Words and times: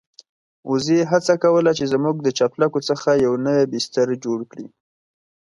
وزې 0.69 0.99
هڅه 1.11 1.33
کوله 1.43 1.71
چې 1.77 1.85
زموږ 1.93 2.15
د 2.21 2.27
چپلکو 2.37 2.79
څخه 2.89 3.09
يو 3.25 3.33
نوی 3.45 3.63
بستر 3.71 4.07
جوړ 4.23 4.39
کړي. 4.51 4.67